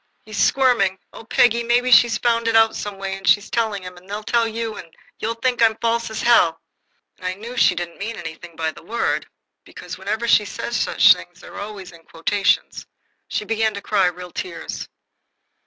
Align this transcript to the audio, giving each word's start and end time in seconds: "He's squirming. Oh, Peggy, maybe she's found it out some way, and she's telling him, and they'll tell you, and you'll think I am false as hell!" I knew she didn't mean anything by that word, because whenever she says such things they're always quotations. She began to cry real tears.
"He's 0.25 0.39
squirming. 0.43 0.97
Oh, 1.13 1.25
Peggy, 1.25 1.61
maybe 1.61 1.91
she's 1.91 2.17
found 2.17 2.47
it 2.47 2.55
out 2.55 2.75
some 2.75 2.97
way, 2.97 3.15
and 3.17 3.27
she's 3.27 3.51
telling 3.51 3.83
him, 3.83 3.97
and 3.97 4.09
they'll 4.09 4.23
tell 4.23 4.47
you, 4.47 4.75
and 4.75 4.91
you'll 5.19 5.35
think 5.35 5.61
I 5.61 5.67
am 5.67 5.77
false 5.79 6.09
as 6.09 6.23
hell!" 6.23 6.59
I 7.19 7.35
knew 7.35 7.55
she 7.55 7.75
didn't 7.75 7.99
mean 7.99 8.15
anything 8.15 8.55
by 8.55 8.71
that 8.71 8.83
word, 8.87 9.27
because 9.63 9.99
whenever 9.99 10.27
she 10.27 10.43
says 10.43 10.75
such 10.75 11.13
things 11.13 11.41
they're 11.41 11.59
always 11.59 11.91
quotations. 12.09 12.87
She 13.27 13.45
began 13.45 13.75
to 13.75 13.81
cry 13.83 14.07
real 14.07 14.31
tears. 14.31 14.87